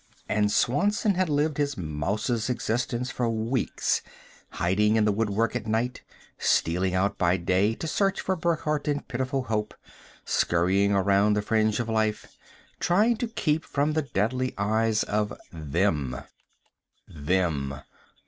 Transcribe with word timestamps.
And 0.27 0.51
Swanson 0.51 1.13
had 1.13 1.29
lived 1.29 1.57
his 1.59 1.77
mouse's 1.77 2.49
existence 2.49 3.11
for 3.11 3.29
weeks, 3.29 4.01
hiding 4.49 4.95
in 4.95 5.05
the 5.05 5.11
woodwork 5.11 5.55
at 5.55 5.67
night, 5.67 6.01
stealing 6.39 6.95
out 6.95 7.19
by 7.19 7.37
day 7.37 7.75
to 7.75 7.85
search 7.87 8.19
for 8.19 8.35
Burckhardt 8.35 8.87
in 8.87 9.01
pitiful 9.01 9.43
hope, 9.43 9.75
scurrying 10.25 10.91
around 10.91 11.33
the 11.35 11.43
fringe 11.43 11.79
of 11.79 11.87
life, 11.87 12.35
trying 12.79 13.15
to 13.17 13.27
keep 13.27 13.63
from 13.63 13.93
the 13.93 14.01
deadly 14.01 14.55
eyes 14.57 15.03
of 15.03 15.33
them. 15.53 16.17
Them. 17.07 17.75